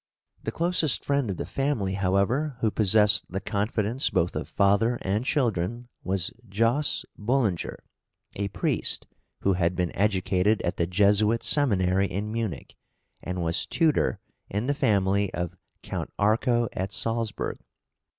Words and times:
The 0.41 0.51
closest 0.51 1.05
friend 1.05 1.29
of 1.29 1.37
the 1.37 1.45
family, 1.45 1.93
however, 1.93 2.57
who 2.61 2.71
possessed 2.71 3.29
the 3.31 3.39
confidence 3.39 4.09
both 4.09 4.35
of 4.35 4.47
father 4.49 4.97
and 5.03 5.23
children, 5.23 5.89
was 6.03 6.33
Jos. 6.49 7.05
Bullinger, 7.19 7.77
a 8.35 8.47
priest, 8.47 9.05
who 9.41 9.53
had 9.53 9.75
been 9.75 9.95
educated 9.95 10.59
at 10.63 10.77
the 10.77 10.87
Jesuit 10.87 11.43
seminary 11.43 12.07
in 12.07 12.31
Munich 12.31 12.75
and 13.21 13.43
was 13.43 13.67
tutor 13.67 14.19
in 14.49 14.65
the 14.65 14.73
family 14.73 15.31
of 15.35 15.55
Count 15.83 16.11
Arco 16.17 16.67
at 16.73 16.91
Salzburg. 16.91 17.59